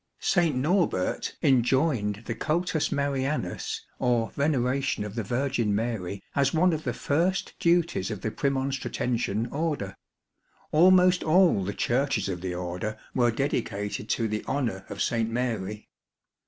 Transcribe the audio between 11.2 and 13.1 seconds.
all the Churches of the Order